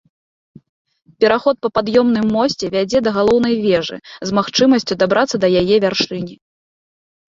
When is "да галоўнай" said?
3.07-3.55